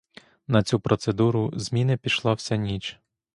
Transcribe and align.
На 0.47 0.63
цю 0.63 0.79
процедуру 0.79 1.51
зміни 1.55 1.97
пішла 1.97 2.33
вся 2.33 2.55
ніч. 2.55 2.99